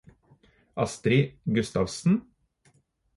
[0.75, 2.25] Astri Gustavsen